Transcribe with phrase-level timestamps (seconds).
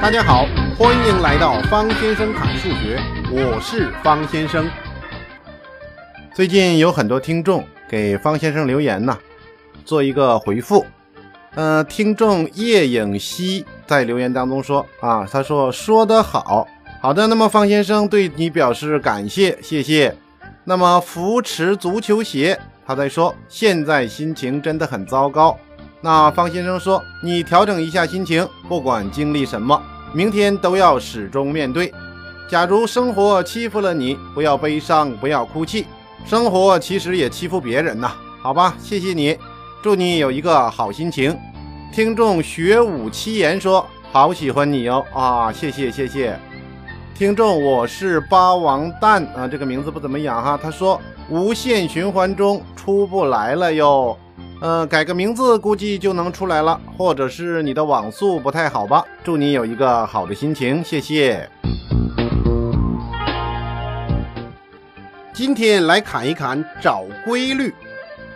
[0.00, 0.46] 大家好，
[0.78, 3.00] 欢迎来到方先生侃数学，
[3.32, 4.70] 我是方先生。
[6.32, 9.18] 最近有很多听众给方先生留言呐，
[9.84, 10.86] 做一个回复。
[11.56, 16.68] 呃，听众叶影熙在留言当中说啊，他说说得好，
[17.02, 20.16] 好的，那么方先生对你表示感谢，谢谢。
[20.62, 25.58] 那么扶持足球鞋，他在说现在心情真的很糟糕。
[26.00, 29.80] 那方先生说，你调整一下心情，不管经历什么。
[30.12, 31.92] 明天都要始终面对。
[32.48, 35.86] 假如生活欺负了你，不要悲伤，不要哭泣。
[36.24, 38.74] 生活其实也欺负别人呐，好吧？
[38.80, 39.36] 谢谢你，
[39.82, 41.36] 祝你有一个好心情。
[41.92, 46.38] 听众学武七言说：“好喜欢你哦啊，谢谢谢谢。”
[47.14, 50.58] 听众我是八王蛋啊，这个名字不怎么样哈。
[50.62, 54.16] 他说：“无限循环中出不来了哟。”
[54.60, 59.04] 呃，改个名字估计就能出来了，或者是你的网速不太好吧？
[59.22, 61.48] 祝你有一个好的心情，谢谢。
[65.32, 67.72] 今天来侃一侃找规律，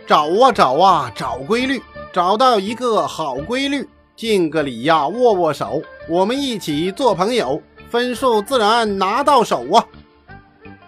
[0.06, 9.84] 找啊找啊找规律，找到一个好规律，敬个礼呀，握握手，我们一起做朋友，分数自然拿到手啊。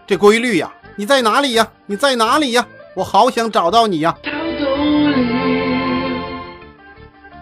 [0.06, 1.68] 这规律呀，你在哪里呀？
[1.86, 2.64] 你在哪里呀？
[2.94, 4.16] 我好想找到你呀。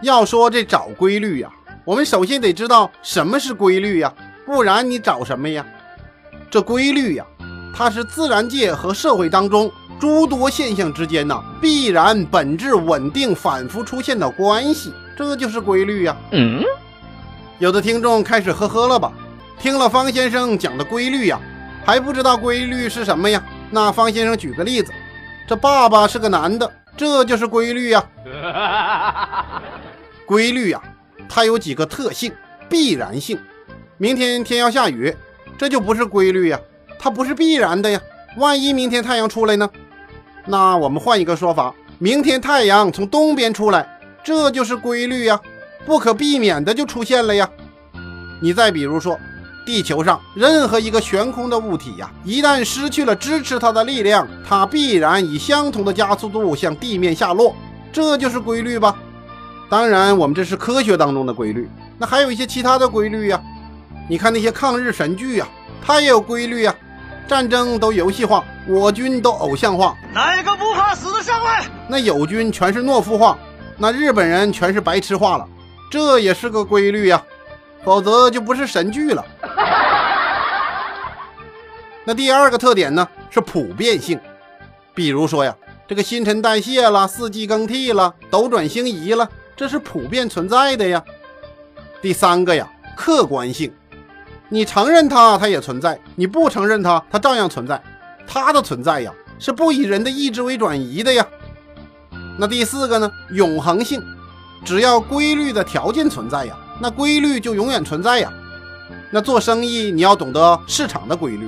[0.03, 1.49] 要说这找规律呀，
[1.85, 4.13] 我们首先得知道什么是规律呀，
[4.45, 5.65] 不然你找什么呀？
[6.51, 7.25] 这规律呀，
[7.75, 16.17] 它是自然界和社会当中诸多现象之间呐必然、本质、稳定、反复出现的关系，这就是规律呀。
[16.33, 16.65] 嗯，
[17.61, 19.13] 有的听众开始呵呵了吧？
[19.61, 21.39] 听了方先生讲的规律呀，
[21.87, 23.41] 还不知道规律是什么呀？
[23.71, 24.93] 那方先生举个例子，
[25.47, 28.05] 这爸爸是个男的，这就是规律呀。
[30.27, 30.81] 规律呀，
[31.29, 32.33] 它有几个特性：
[32.69, 33.39] 必然性。
[33.99, 35.15] 明天天要下雨，
[35.57, 36.59] 这就不是规律呀，
[36.99, 38.01] 它不是必然的呀。
[38.37, 39.69] 万一明天太阳出来呢？
[40.47, 45.39] 那我们换一个说法，明天太阳从东边出来，这就是规律呀，
[45.85, 47.49] 不可避免的就出现了呀。
[48.41, 49.19] 你再比如说，
[49.65, 57.55] 地球上任何一个悬空的物体呀，一旦失去了支持它的力量，它必然以相同的加速度向地面下落，
[57.93, 58.97] 这就是规律吧。
[59.73, 61.67] 当然，我们这是科学当中的规律，
[61.97, 63.41] 那还有一些其他的规律呀。
[64.07, 65.49] 你看那些抗日神剧呀，
[65.83, 66.75] 它也有规律呀。
[67.27, 69.97] 战争都游戏化，我军都偶像化。
[70.13, 71.65] 哪个不怕死的上来？
[71.89, 73.39] 那友军全是懦夫化，
[73.79, 75.49] 那日本人全是白痴化了，
[75.91, 77.23] 这也是个规律呀。
[77.83, 79.25] 否则就不是神剧了。
[82.05, 84.21] 那第二个特点呢，是普遍性。
[84.95, 85.57] 比如说呀，
[85.89, 89.27] 这个新陈代谢了，四季更替了，斗转星移了。
[89.57, 91.03] 这是普遍存在的呀。
[92.01, 93.73] 第三个呀，客观性，
[94.49, 97.81] 你承认它，它也存在；你不承认它，它照样存在。
[98.27, 101.27] 它的存在呀，是不以人的意志为转移的呀。
[102.39, 104.03] 那第四个呢，永恒性，
[104.65, 108.33] 只要规律的条件存在呀，那规律就永远存在呀。
[109.11, 111.47] 那做生意你要懂得市场的规律，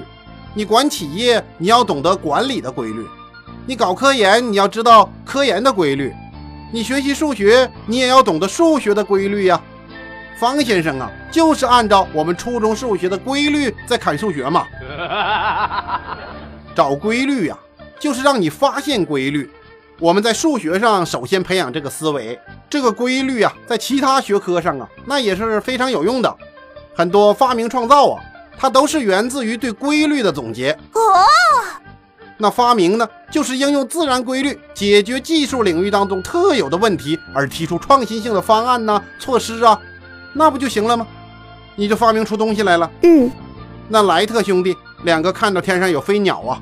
[0.52, 3.06] 你管企业你要懂得管理的规律，
[3.66, 6.14] 你搞科研你要知道科研的规律。
[6.72, 9.60] 你学习数学，你也要懂得数学的规律呀。
[10.36, 14.66] 方先生啊，就是按照我们初中数学的规律在砍数学嘛。
[16.74, 17.56] 找规律呀，
[18.00, 19.48] 就是让你发现规律。
[20.00, 22.36] 我们在数学上首先培养这个思维，
[22.68, 26.36] 这个规律啊，在其他学科上啊，那也是非常有用的。
[26.96, 28.20] 很多发明创造啊，
[28.58, 30.72] 它都是源自于对规律的总结。
[30.92, 31.00] 哦。
[32.36, 39.78] 那发明呢，就是应用自然规律解决技术领域当中特有的问题，而提出创新性的方案呐、措施啊，
[40.32, 41.06] 那不就行了吗？
[41.76, 42.90] 你就发明出东西来了。
[43.02, 43.30] 嗯，
[43.88, 46.60] 那莱特兄弟两个看到天上有飞鸟啊，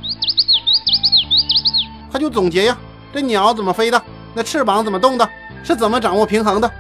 [2.12, 2.76] 他就总结呀，
[3.12, 4.02] 这鸟怎么飞的？
[4.34, 5.28] 那翅膀怎么动的？
[5.64, 6.70] 是怎么掌握平衡的？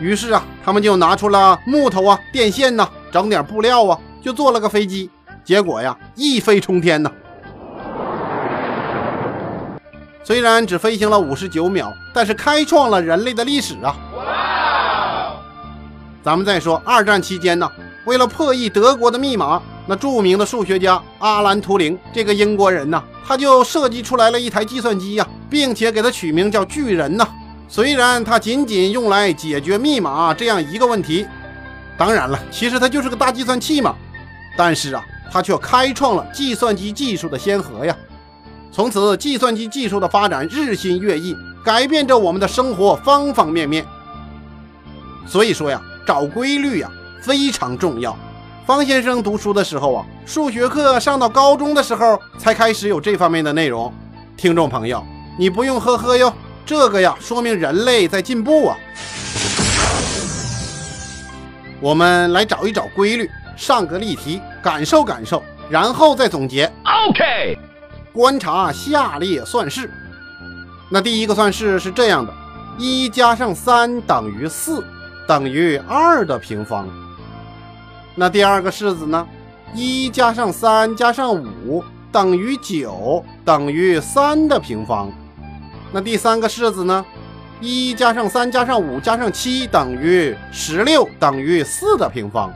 [0.00, 5.08] 于是啊，他们就拿出了木头啊、电线呐，整点布料啊，就做了个飞机。
[5.44, 7.12] 结果呀，一飞冲天呐！
[10.24, 13.94] 虽然只飞行了五十九秒，但是开创了人类的历史啊！
[16.22, 17.70] 咱们再说二战期间呢，
[18.06, 27.28] 为了破译德国的密码，那著名的数学家阿兰·图灵这个英国人呢，他就设计出来了一台计算机呀，并且给它取名叫巨人呐。
[27.68, 31.26] 虽然它仅仅用来解决密码这样一个问题，
[31.98, 33.94] 当然了，其实它就是个大计算器嘛。
[34.56, 37.94] 但是啊，它却开创了计算机技术的先河呀。
[38.74, 43.86] 从此，计算机技术的发展日新月异，改变着我们的生活方方面面。
[45.28, 46.90] 所以说呀，找规律呀，
[47.22, 48.18] 非常重要。
[48.66, 53.94] 方先生读书的时候啊，数学课上到高中的时候才开始有这方面的内容。
[54.36, 55.06] 听众朋友，
[55.38, 56.34] 你不用呵呵哟，
[56.66, 58.76] 这个呀说明人类在进步啊。
[61.80, 66.68] 我们来找一找规律，上个例题，感受感受，然后再总结。
[66.82, 67.56] OK，
[68.14, 69.90] 观察下列算式。
[70.88, 72.32] 那第一个算式是这样的：
[72.78, 74.84] 一加上三等于四，
[75.26, 76.88] 等于二的平方。
[78.14, 79.26] 那第二个式子呢？
[79.74, 81.82] 一加上三加上五
[82.12, 85.10] 等于九，等于三的平方。
[85.90, 87.04] 那第三个式子呢？
[87.60, 92.52] 一加上三加上五加上七等于十六，等于四的平方。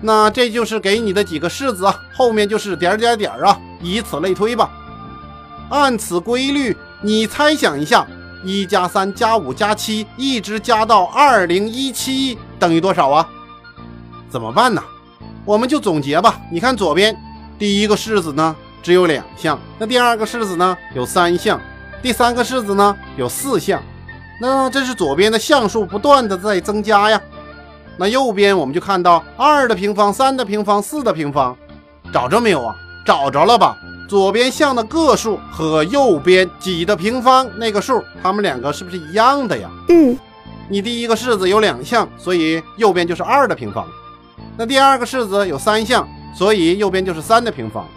[0.00, 4.70] 那这就是给你的几个式子啊，后面就是点点点啊，以此类推吧。
[5.70, 8.06] 按此规律，你猜想一下，
[8.44, 13.28] 一加三加五加七，一直加到二零一七等于多少啊？
[14.30, 14.82] 怎么办呢？
[15.44, 16.40] 我们就总结吧。
[16.50, 17.16] 你看左边
[17.58, 21.60] 第一个式子呢只有两项，那第二个式子呢有三项，
[22.02, 23.82] 第三个式子呢有四项。
[24.40, 27.20] 那这是左边的项数不断的在增加呀。
[27.96, 31.56] 那右边我们就看到二的平方、三的平方、四的平方，
[32.12, 32.76] 找着没有啊？
[33.08, 33.74] 找着了吧？
[34.06, 39.70] 左边项的个数和右边几的平方那个数，它们两个是不是一样的呀？
[39.88, 40.14] 嗯，
[40.68, 43.86] 你第一个式子有两项，所以右边就是二的平方。
[44.58, 47.88] 那第二个式子有三项，所以右边就是三的平方。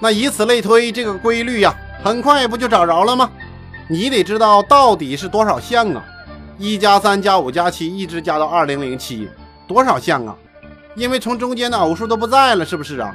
[0.00, 1.72] 那以此类推，这个规律呀，
[2.02, 3.30] 很快不就找着了吗？
[3.88, 6.04] 你得知道到底是多少项啊？
[6.58, 9.28] 一加三加五加七，一直加到二零零七，
[9.68, 10.34] 多少项啊？
[10.96, 13.14] 因为从中间的偶数都不在了，是不是啊？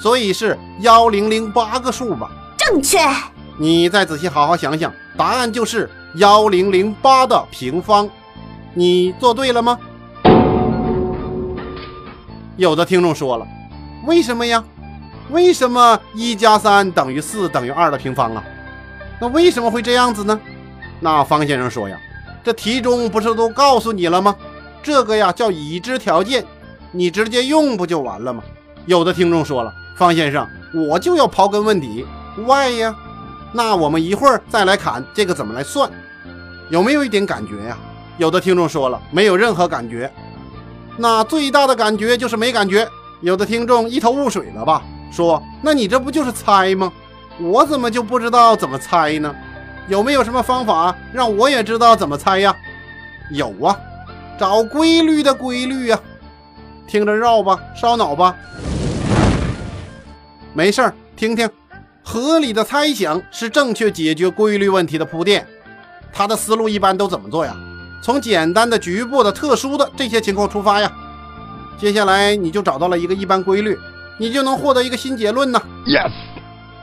[0.00, 2.30] 所以是幺零零八个数吧？
[2.56, 2.98] 正确。
[3.58, 8.08] 你再仔细好好想想，答案就是幺零零八的平方。
[8.72, 9.78] 你做对了吗？
[12.56, 13.46] 有的听众说了，
[14.06, 14.64] 为什么呀？
[15.28, 18.42] 为什么一加三等于四等于二的平方啊？
[19.20, 20.40] 那为什么会这样子呢？
[20.98, 21.98] 那方先生说呀，
[22.42, 24.34] 这题中不是都告诉你了吗？
[24.82, 26.42] 这个呀叫已知条件，
[26.90, 28.42] 你直接用不就完了吗？
[28.86, 32.06] 有的听众说了，方先生，我就要刨根问底
[32.36, 32.94] ，why 呀？
[33.52, 35.90] 那我们一会儿再来砍这个怎么来算，
[36.70, 37.76] 有没有一点感觉呀？
[38.16, 40.10] 有的听众说了，没有任何感觉。
[40.96, 42.88] 那最大的感觉就是没感觉。
[43.22, 44.82] 有的听众一头雾水了吧？
[45.12, 46.92] 说，那你这不就是猜吗？
[47.38, 49.34] 我怎么就不知道怎么猜呢？
[49.88, 52.54] 有没有什么方法让我也知道怎么猜呀？
[53.32, 53.76] 有啊，
[54.38, 55.98] 找规律的规律呀。
[56.86, 58.36] 听着绕吧，烧脑吧。
[60.52, 61.48] 没事儿，听听。
[62.02, 65.46] 合理的猜想是正确解决规律问题的铺垫。
[66.12, 67.54] 他的思路一般都怎么做呀？
[68.02, 70.90] 从简单的、局部的、特殊的这些情况出发呀。
[71.78, 73.78] 接下来你就找到了一个一般规律，
[74.18, 75.62] 你就能获得一个新结论呢。
[75.86, 76.10] Yes，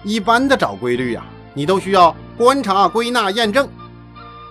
[0.04, 3.68] 一般的找规律呀、你都需要观察、归纳、验证。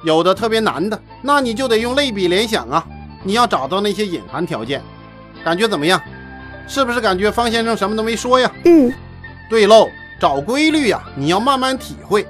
[0.05, 2.87] 有的特别难的，那你就得用类比联想啊。
[3.23, 4.83] 你要找到那些隐含条件，
[5.43, 6.01] 感觉怎么样？
[6.69, 8.51] 是不是感觉方先生什么都没说呀？
[8.65, 8.93] 嗯，
[9.49, 9.89] 对喽，
[10.21, 12.27] 找规律呀、你要慢慢体会。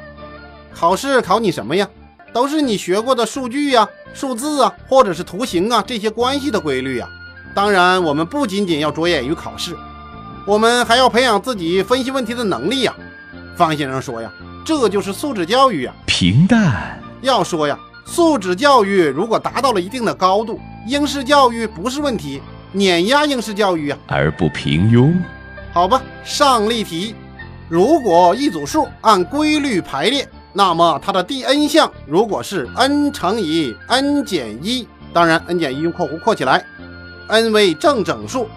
[0.75, 1.89] 考试考你什么呀？
[2.33, 7.09] 都是你学过的数据呀、数字啊，或者是图形啊这些关系的规律呀、
[7.55, 9.75] 当然，我们不仅仅要着眼于考试，
[10.47, 12.95] 我们还要培养自己分析问题的能力呀。
[13.57, 14.31] 方先生说呀，
[14.67, 15.95] 这就是素质教育呀。
[16.05, 22.43] 平淡，要说呀，素质教育如果达到了一定的高度，应试教育不是问题，
[22.73, 23.97] 碾压应试教育呀。
[24.09, 25.15] 而不平庸。
[25.73, 27.15] 好吧，上例题，
[27.69, 36.65] 如果一组数按规律排列，那么它的第 n 项如果是 n 乘以 n 减一，当然 n 减一用括弧括起来
[37.29, 38.49] ，n 为正整数，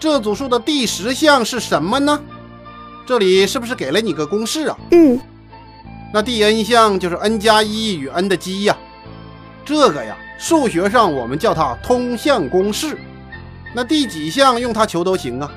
[0.00, 2.18] 这组数的第十项是什么呢？
[3.04, 4.78] 这里是不是给了你个公式啊？
[4.92, 5.20] 嗯，
[6.14, 8.74] 那第 n 项就是 n 加一与 n 的积呀，
[9.66, 12.96] 这个呀，数学上我们叫它通项公式。
[13.74, 15.52] 那第几项用它求都行啊。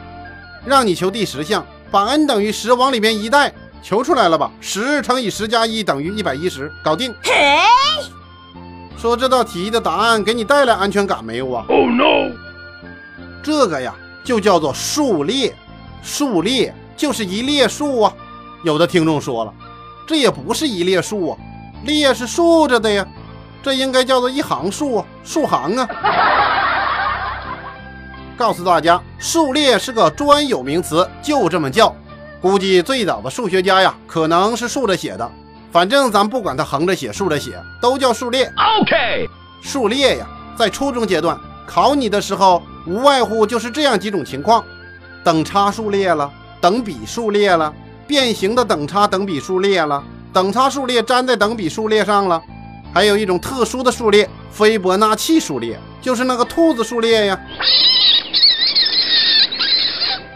[0.65, 3.53] 让你求第十项，把 n 等于十往里面一带，
[3.83, 4.51] 求出来了吧？
[4.59, 7.13] 十乘以十加一等于一百一十，搞定。
[7.21, 7.31] 嘿，
[8.97, 12.31] 说这道题的答案给你带来安全感没有啊？Oh no！
[13.43, 13.93] 这个呀，
[14.23, 15.53] 就叫做数列。
[16.01, 18.13] 数列就是一列数啊。
[18.63, 19.53] 有的听众说了，
[20.07, 21.37] 这也不是一列数啊，
[21.83, 23.05] 列是竖着的呀，
[23.61, 25.87] 这应该叫做一行数啊，数行啊。
[28.37, 31.95] 告诉大家，数列是个专有名词，就这么叫。
[32.41, 35.31] 估计最早的数学家呀，可能是竖着写的，
[35.71, 38.51] 反正咱不管它横着写、竖着写，都叫数列。
[38.81, 39.27] OK，
[39.61, 40.27] 数列呀，
[40.57, 44.63] 在初中阶段考你的时候，无外乎就是这样几种情况：
[45.23, 46.29] 等差数列了，
[46.61, 47.73] 等比数列了，
[48.05, 52.39] 变形的等差等比数列了，等差数列粘在等比数列上了，
[52.93, 57.39] 还有一种特殊的数列——斐波那契数列，就是那个兔子数列呀。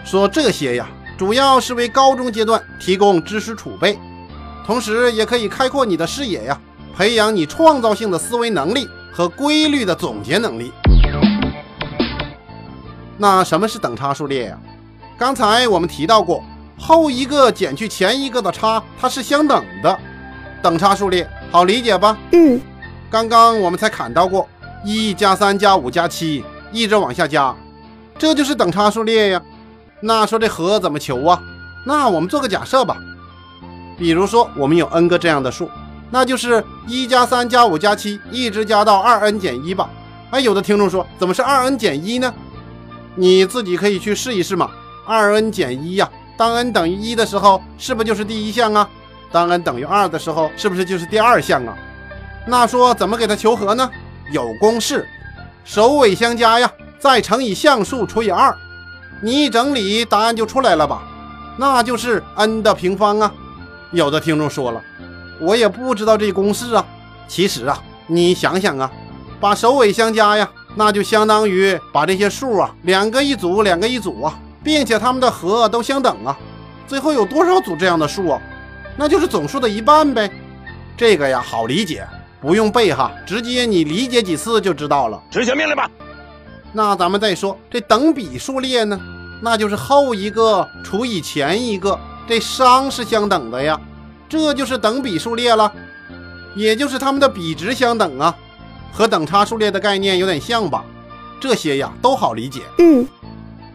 [0.10, 0.90] 说这些呀，
[1.20, 3.96] 主要是为高中阶段提供知识储备，
[4.66, 6.60] 同时也可以开阔你的视野呀，
[6.98, 10.72] 培养你创造性的思维能力和规律的总结能力。
[13.20, 14.58] 那什么是等差数列呀？
[15.16, 16.44] 刚才我们提到过，
[16.76, 19.96] 后一个减去前一个的差，它是相等的。
[20.64, 22.18] 等差数列好理解吧？
[22.32, 22.60] 嗯。
[23.12, 24.50] 刚刚我们才砍到过，
[24.84, 27.56] 一加三加五加七，一直往下加，
[28.18, 29.42] 这就是等差数列呀。
[30.02, 31.42] 那说这和怎么求啊？
[31.86, 32.98] 那我们做个假设吧，
[33.98, 35.70] 比如说我们有 n 个这样的数，
[36.10, 39.90] 那就是一加三加五加七，一直加到二 n 减一吧。
[40.32, 42.34] 哎，有的听众说，怎么是二 n 减一呢？
[43.16, 44.70] 你自己可以去试一试嘛。
[45.06, 48.88] 二 n 减一呀，当 n 等于一的时候，是不是就是第一项啊？
[49.32, 51.76] 当 n 等于二的时候，是不是就是第二项啊？
[52.46, 53.90] 那说怎么给它求和呢？
[54.32, 55.08] 有公式，
[55.66, 58.56] 首尾相加呀，再乘以项数除以二。
[59.22, 61.04] 你一整理，答案就出来了吧？
[61.58, 63.34] 那就是 n 的平方啊！
[63.92, 64.82] 有的听众说了，
[65.42, 66.86] 我也不知道这公式啊。
[67.28, 68.90] 其实啊，你想想啊，
[69.40, 76.38] 把首尾相加呀，那就相当于把这些数啊，两个一组，两个一组啊，并且它们的和都相等啊。
[76.88, 78.42] 最后有多少组这样的数啊？
[78.96, 80.32] 那就是总数的一半呗。
[80.96, 82.08] 这个呀，好理解，
[82.40, 85.22] 不用背哈，直接你理解几次就知道了。
[85.30, 85.90] 执行命令吧。
[86.72, 89.00] 那咱们再说这等比数列呢，
[89.42, 93.80] 那就是后一个除以前一个，这商是相等的呀，
[94.28, 95.72] 这就是等比数列了，
[96.56, 98.36] 也就是它们的比值相等啊，
[98.92, 100.84] 和等差数列的概念有点像吧？
[101.42, 102.62] 这些呀都好理解。
[102.78, 103.08] 嗯，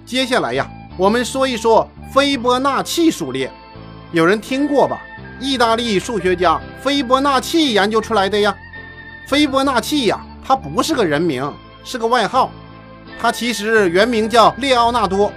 [0.07, 3.51] 接下来呀，我们说一说斐波那契数列，
[4.13, 5.01] 有人听过吧？
[5.41, 8.55] 意大利数学家斐波那契研究出来的呀。
[9.27, 12.53] 斐波那契呀，他不是个人名，是个外号。
[13.21, 15.33] 他其实原名叫列奥纳多，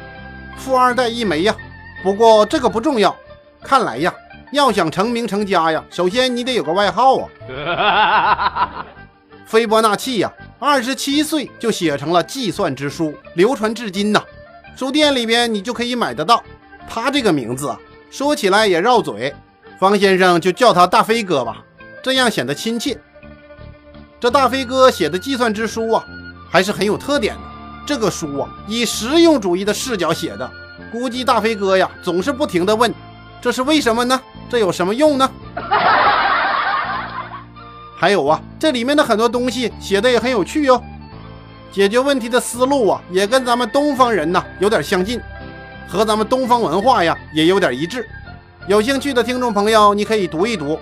[0.57, 1.55] 富二代一枚呀。
[2.03, 3.15] 不过这个不重要。
[3.63, 4.13] 看来呀，
[4.51, 8.85] 要想成名成家呀，首先你得有个外号啊。
[9.45, 14.21] 斐波那契呀，二十七岁就写成了计算之书，流传至今呐。
[14.75, 16.43] 书店里边你就可以买得到。
[16.89, 17.79] 他这个名字啊，
[18.11, 19.33] 说起来也绕嘴，
[19.79, 21.63] 方先生就叫他大飞哥吧，
[22.03, 22.97] 这样显得亲切。
[24.19, 26.05] 这大飞哥写的计算之书啊，
[26.49, 27.41] 还是很有特点的。
[27.87, 30.51] 这个书啊，以实用主义的视角写的，
[30.91, 32.93] 估计大飞哥呀总是不停的问
[33.39, 34.19] ：“这是为什么呢？
[34.49, 35.31] 这有什么用呢？”
[37.95, 40.83] 还有啊，这里面的很多东西写的也很有趣哟，
[41.71, 45.21] 解决问题的思路啊，也跟咱们东方人呐有点相近，
[45.87, 48.05] 和咱们东方文化呀也有点一致。
[48.67, 50.77] 有兴趣的听众朋友，你可以读一读。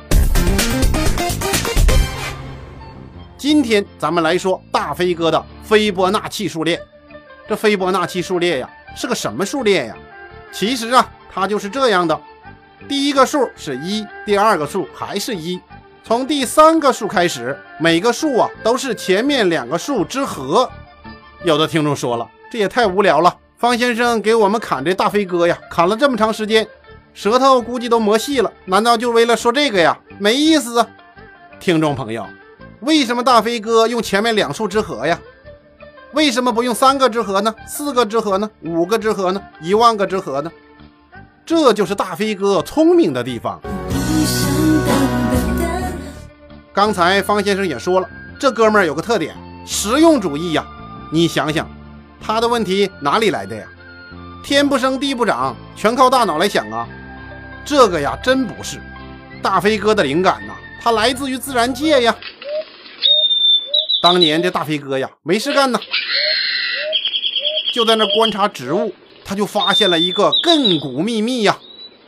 [3.37, 6.81] 今天咱们来说大飞哥的斐波那契数列。
[7.47, 9.95] 这斐波那契数列呀，是个什么数列呀？
[10.51, 12.19] 其实啊，它就是这样的：
[12.87, 15.59] 第一个数是一，第二个数还是一，
[16.03, 20.69] 从第三个数开始，每个数啊都是前面两个数之和。
[21.43, 23.35] 有的听众说了，这也太无聊了。
[23.57, 26.67] 方先生给我们砍这大飞哥呀，砍了这么长时间，
[27.13, 29.97] 舌头估计都磨细了，难道就为了说这个呀？
[30.17, 30.87] 没意思啊！
[31.59, 32.25] 听众朋友，
[32.79, 35.19] 为什么大飞哥用前面两数之和呀？
[36.15, 37.53] 为什么不用三个之和呢？
[37.67, 38.49] 四个之和呢？
[38.61, 39.41] 五个之和呢？
[39.59, 40.49] 一万个之和呢？
[41.45, 43.59] 这就是大飞哥聪明的地方。
[46.71, 48.07] 刚才方先生也说了，
[48.39, 50.65] 这哥们儿有个特点，实用主义呀。
[51.11, 51.69] 你想想，
[52.21, 53.67] 他的问题哪里来的呀？
[54.41, 56.87] 天不生地不长，全靠大脑来想啊？
[57.65, 58.79] 这个呀，真不是。
[59.41, 62.15] 大飞哥的灵感呐，它来自于自然界呀。
[64.05, 65.79] 当年这大飞哥呀，没事干呢，
[67.73, 68.93] 就在那观察植物，
[69.25, 71.57] 他就发现了一个亘古秘密呀，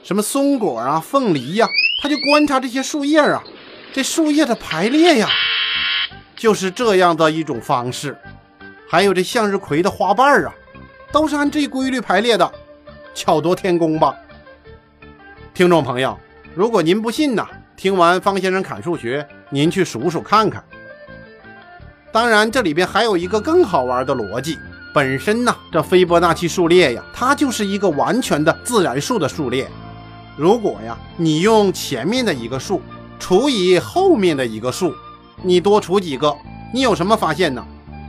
[0.03, 1.67] 什么松果啊、凤梨呀，
[2.03, 3.43] 他就观察这些树叶啊，
[3.91, 5.27] 这树叶的排列呀，
[6.35, 8.15] 就是这样的一种方式。
[8.87, 10.53] 还有这向日葵的花瓣啊，
[11.11, 12.53] 都是按这规律排列的，
[13.15, 14.15] 巧夺天工吧？
[15.51, 16.15] 听众朋友，
[16.53, 17.43] 如果您不信呢，
[17.75, 20.63] 听完方先生侃数学，您去数数看看。
[22.17, 24.57] 当然，这里边还有一个更好玩的逻辑。
[24.91, 29.69] 本身呢，这斐波那契数列呀，它就是一个完全的自然数的数列。
[30.35, 32.81] 如果呀，你用前面的一个数
[33.19, 34.95] 除以后面的一个数，
[35.43, 36.35] 你多除几个，
[36.73, 37.63] 你有什么发现呢？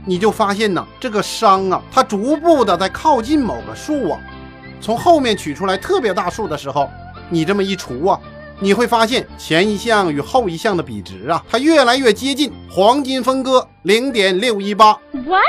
[0.07, 4.19] 你就发现呢，这个商啊，它逐步的在靠近某个数啊，
[4.81, 6.89] 从后面取出来特别大数的时候，
[7.29, 8.19] 你这么一除啊，
[8.61, 14.93] 你会发现前一项与后一项的比值啊，它越来越接近黄金分割零点六一八。
[15.13, 15.43] What？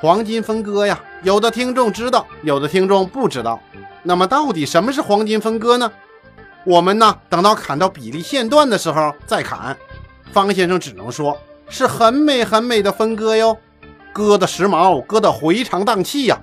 [0.00, 3.60] 黄金分割呀，有的听众知道，有的听众不知道。
[4.02, 5.92] 那么到底什么是黄金分割呢？
[6.64, 9.76] 我们呢，等到砍到比例线段的时候再砍。
[10.32, 13.56] 方先生只能说是很美很美的分割哟，
[14.12, 16.40] 割的时髦，割的回肠荡气呀。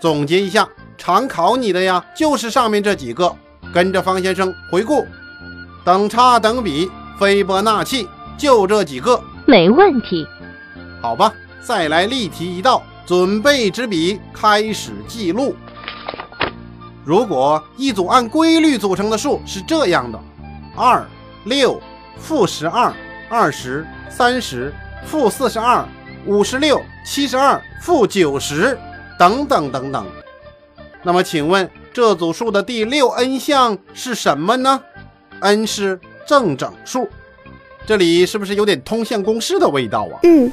[0.00, 3.34] 总结一下，常考你的呀，就是上面这几个，
[3.72, 5.06] 跟着方先生回顾。
[5.84, 9.20] 等差等比，斐波那契，就这几个。
[9.46, 10.26] 没问题。
[11.00, 15.54] 好吧，再来例题一道，准备执笔，开始记录。
[17.04, 20.20] 如果一组按规律组成的数是这样的：
[20.76, 21.06] 二、
[21.44, 21.80] 六、
[22.18, 22.92] 负十二、
[23.30, 24.74] 二十、三十、
[25.06, 25.82] 负四十二、
[26.26, 28.78] 五十六、七十二、负九十，
[29.18, 30.06] 等等等等。
[31.02, 34.80] 那么，请问这组数的第六 n 项是什么呢
[35.40, 37.08] ？n 是正整数。
[37.86, 40.20] 这里是不是有点通项公式的味道啊？
[40.22, 40.52] 嗯，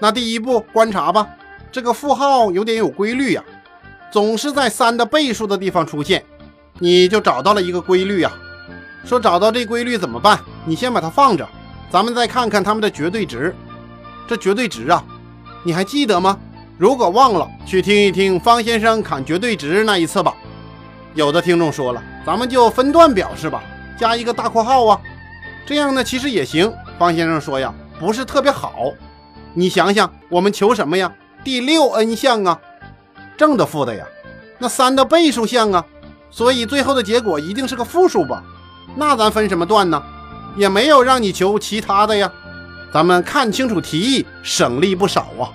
[0.00, 1.28] 那第一步观察吧，
[1.70, 3.44] 这个负号有点有规律呀、
[4.10, 6.24] 总是在三的倍数的地方出现，
[6.80, 8.32] 你就找到了一个规律呀、
[9.04, 10.40] 说找到这规律怎么办？
[10.64, 11.48] 你先把它放着，
[11.88, 13.54] 咱们再看看它们的绝对值。
[14.26, 15.04] 这绝对值啊，
[15.62, 16.36] 你还记得吗？
[16.76, 20.34] 如果忘了，去听一听方先生砍绝对值那一次吧。
[21.16, 23.62] 有的听众说了，咱们就分段表示吧，
[23.98, 25.00] 加一个大括号啊，
[25.64, 26.70] 这样呢其实也行。
[26.98, 28.92] 方先生说呀，不是特别好。
[29.54, 31.10] 你想想，我们求什么呀？
[31.42, 32.60] 第六 n 项啊，
[33.34, 34.04] 正的负的呀，
[34.58, 35.82] 那三的倍数项啊，
[36.30, 38.44] 所以最后的结果一定是个负数吧？
[38.94, 40.02] 那咱分什么段呢？
[40.54, 42.30] 也没有让你求其他的呀。
[42.92, 45.48] 咱们看清楚题意，省力不少啊。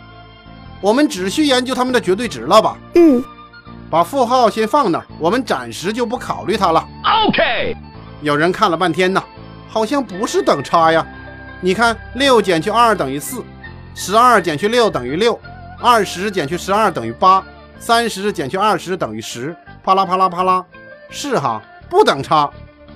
[0.79, 2.75] 我们只需研究它们的绝对值了吧？
[2.95, 3.23] 嗯，
[3.91, 6.87] 把负号先放那儿，我们暂时就不考虑它了。
[7.27, 7.75] OK，
[8.21, 9.21] 有人看了半天呢，
[9.67, 11.05] 好像不是等差呀。
[11.59, 13.43] 你看，六减去二等于四，
[13.93, 15.37] 十二减去六等于六，
[15.81, 17.43] 二十减去十二等于八，
[17.79, 20.63] 三十减去二十等于十，啪啦啪啦啪啦，
[21.09, 22.49] 是哈，不等差。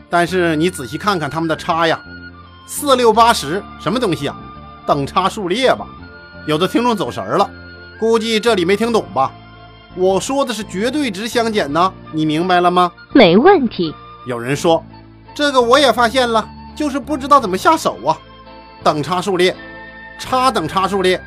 [0.10, 2.00] 但是你仔细看看它们的差呀，
[2.66, 4.38] 四六八十，什么东西啊？
[4.88, 5.86] 等差数列吧。
[6.48, 7.50] 有的听众走神儿了，
[8.00, 9.30] 估计这里没听懂吧？
[9.96, 12.92] 我说的是绝对值相减呢，你明白了吗？
[13.14, 13.94] 没问题。
[14.28, 14.84] 有人说，
[15.34, 18.18] 这个我也发现了，就是不知道怎么下手啊。
[18.84, 19.56] 等差数列，
[20.20, 21.22] 差等差数列，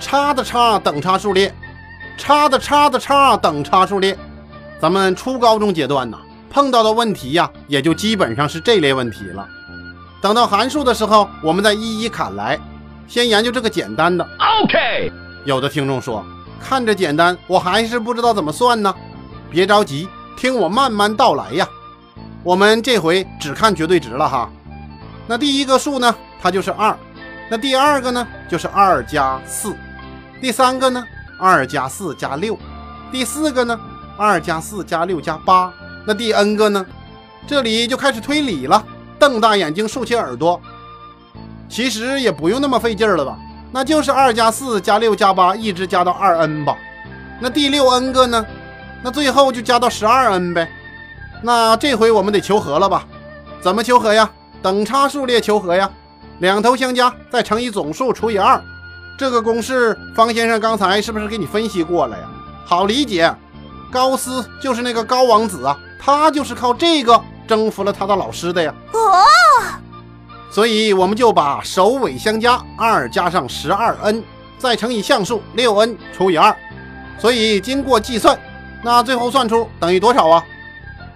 [0.00, 1.54] 差的差等差数列，
[2.16, 4.16] 差的差的差等差数列。
[4.80, 6.18] 咱们初高中阶段呢，
[6.50, 9.46] 碰到的问题呀，也就基本上是这类问题了。
[10.22, 12.58] 等到函数的时候，我们再一一砍来。
[13.06, 14.26] 先研究这个简单的。
[14.64, 15.12] OK，
[15.44, 16.24] 有的听众说，
[16.60, 18.94] 看着简单，我还是不知道怎么算呢。
[19.50, 21.68] 别着急，听我慢慢道来呀。
[22.42, 24.50] 我们这回只看绝对值了哈。
[25.26, 26.96] 那第一个数呢，它就是二。
[27.50, 29.76] 那第二个呢，就是二加四。
[30.40, 31.04] 第三个呢，
[31.38, 32.58] 二加四加六。
[33.10, 33.78] 第四个呢，
[34.16, 35.72] 二加四加六加八。
[36.06, 36.84] 那第 n 个呢？
[37.46, 38.84] 这里就开始推理了，
[39.18, 40.60] 瞪大眼睛，竖起耳朵。
[41.68, 43.38] 其实也不用那么费劲了吧？
[43.72, 46.76] 那就是二加四加六加八，一直加到二 n 吧。
[47.40, 48.44] 那第六 n 个呢？
[49.02, 50.68] 那最后就加到十二 n 呗。
[51.42, 53.04] 那这回我们得求和了吧？
[53.60, 54.30] 怎么求和呀？
[54.62, 55.88] 等差数列求和呀，
[56.38, 58.60] 两头相加，再乘以总数除以二。
[59.18, 62.24] 这个公式，方先生刚才是不是给你分析过了呀？
[62.64, 63.32] 好理解，
[63.92, 68.74] 高斯就是那个高王子啊，他就是靠这个征服了他的老师的呀。
[70.56, 74.22] 所以我们就把首尾相加，二加上十二 n，
[74.56, 76.56] 再乘以项数六 n 除以二。
[77.18, 78.34] 所以经过计算，
[78.82, 80.42] 那最后算出等于多少啊？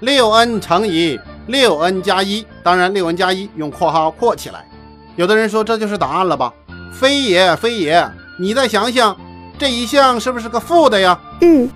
[0.01, 4.63] 六 n 乘以六 n 加一，当然六 n 加一用括号括起来。
[5.17, 6.53] 有的人说这就是答案了吧？
[6.93, 8.07] 非也非也，
[8.39, 9.17] 你再想想，
[9.59, 11.19] 这一项是不是个负的呀？
[11.41, 11.67] 嗯，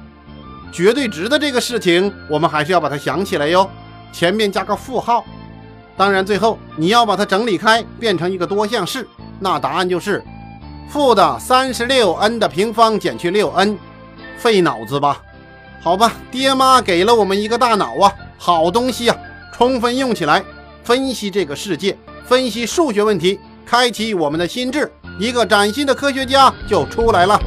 [0.71, 3.67] 绝对值的这个事情，我们还是要把它想起来哟，
[4.13, 5.25] 前面加个负号。
[5.97, 9.07] 当然，最后你要把它整理开，变成一个多项式，
[9.39, 10.25] 那答案就是
[10.89, 13.79] 负的三十六 n 的平方减去六 n，
[14.37, 15.23] 费脑子吧？
[15.81, 19.17] 好吧，爹妈给了我们一个大脑啊，好东西啊，
[19.53, 20.43] 充分用起来，
[20.83, 27.41] 分析这个世界，分析数学问题，开启我们的心智，一个崭新的科学家就出来了。